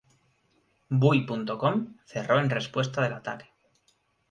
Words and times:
Buy.com 1.03 1.85
cerró 2.05 2.39
en 2.39 2.49
respuesta 2.49 3.03
del 3.03 3.13
ataque. 3.13 3.53